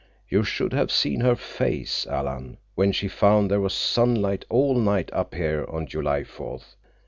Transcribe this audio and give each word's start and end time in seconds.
You 0.27 0.41
should 0.41 0.73
have 0.73 0.91
seen 0.91 1.19
her 1.19 1.35
face, 1.35 2.07
Alan, 2.07 2.57
when 2.73 2.91
she 2.91 3.07
found 3.07 3.51
there 3.51 3.59
was 3.61 3.75
sunlight 3.75 4.45
all 4.49 4.73
night 4.79 5.11
up 5.13 5.35
here 5.35 5.63
on 5.69 5.85
July 5.85 6.23
Fourth!" 6.23 6.75